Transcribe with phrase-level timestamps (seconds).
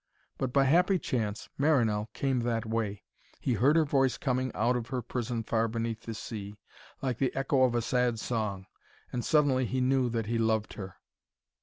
[0.39, 3.03] But, by happy chance, Marinell came that way.
[3.39, 6.57] He heard her voice coming out of her prison far beneath the sea,
[7.03, 8.65] like the echo of a sad song,
[9.13, 10.95] and suddenly he knew that he loved her.